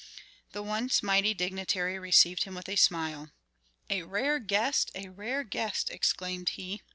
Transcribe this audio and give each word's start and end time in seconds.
The 0.53 0.63
once 0.63 1.03
mighty 1.03 1.35
dignitary 1.35 1.99
received 1.99 2.45
him 2.45 2.55
with 2.55 2.67
a 2.67 2.75
smile. 2.75 3.29
"A 3.87 4.01
rare 4.01 4.39
guest 4.39 4.89
a 4.95 5.09
rare 5.09 5.43
guest!" 5.43 5.91
exclaimed 5.91 6.49
he. 6.57 6.81